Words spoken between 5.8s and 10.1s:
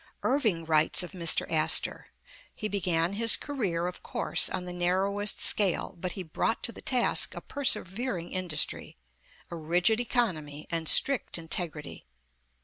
but he brought to the task a persevering industry, a rigid